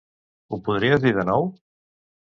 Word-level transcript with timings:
Ho 0.55 0.59
podries 0.69 1.05
dir 1.05 1.11
de 1.21 1.27
nou? 1.31 1.47